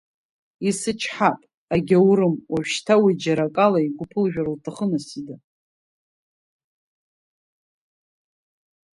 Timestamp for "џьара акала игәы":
3.21-4.05